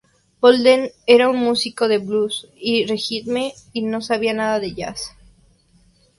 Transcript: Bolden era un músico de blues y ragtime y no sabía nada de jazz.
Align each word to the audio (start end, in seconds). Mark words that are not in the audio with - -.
Bolden 0.41 0.89
era 1.05 1.29
un 1.29 1.37
músico 1.37 1.87
de 1.87 1.99
blues 1.99 2.47
y 2.55 2.87
ragtime 2.87 3.53
y 3.71 3.83
no 3.83 4.01
sabía 4.01 4.33
nada 4.33 4.59
de 4.59 4.73
jazz. 4.73 5.11